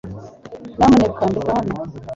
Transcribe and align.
Nyamuneka 0.77 1.21
ndeke 1.31 1.51
hano. 1.57 1.73